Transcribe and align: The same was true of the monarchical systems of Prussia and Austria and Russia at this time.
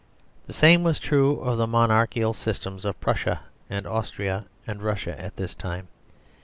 The 0.47 0.53
same 0.53 0.81
was 0.83 0.97
true 0.97 1.39
of 1.41 1.59
the 1.59 1.67
monarchical 1.67 2.33
systems 2.33 2.85
of 2.85 2.99
Prussia 2.99 3.41
and 3.69 3.85
Austria 3.85 4.45
and 4.65 4.81
Russia 4.81 5.15
at 5.21 5.35
this 5.35 5.53
time. 5.53 5.89